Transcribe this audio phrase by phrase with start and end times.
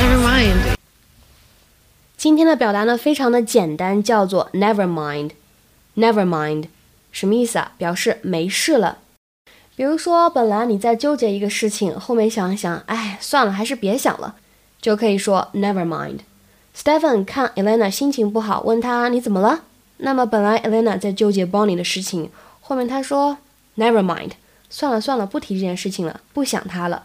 [0.00, 0.76] Never mind.
[2.16, 5.32] 今天的表达呢，非常的简单，叫做 never mind。
[5.94, 6.68] never mind
[7.12, 7.72] 什么意思啊？
[7.76, 8.96] 表示没事了。
[9.76, 14.36] 比如说，本来你在纠结一个事情，后面想一想，哎，算了，还是别想了，
[14.80, 16.20] 就可以说 never mind。
[16.74, 19.64] Stephen 看 Elena 心情不好，问他你怎么了？
[19.98, 22.30] 那么本来 Elena 在纠结 Bonnie 的事情，
[22.62, 23.36] 后面他说
[23.76, 24.30] never mind，
[24.70, 27.04] 算了算了，不提这件事情了，不想他了。